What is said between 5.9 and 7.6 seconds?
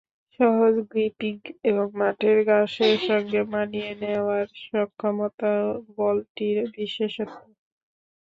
বলটির বিশেষত্ব।